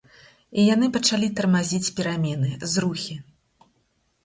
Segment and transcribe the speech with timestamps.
[0.61, 3.21] І яны пачалі тармазіць перамены, зрухі.